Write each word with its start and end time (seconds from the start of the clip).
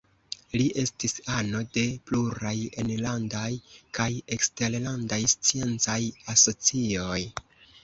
Li 0.59 0.63
estis 0.83 1.13
ano 1.39 1.61
de 1.77 1.83
pluraj 2.11 2.55
enlandaj 2.85 3.45
kaj 3.99 4.09
eksterlandaj 4.39 5.23
sciencaj 5.37 6.01
asocioj. 6.37 7.23